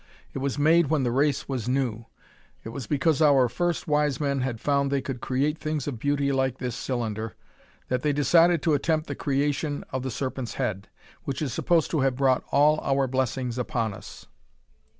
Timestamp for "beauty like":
5.99-6.57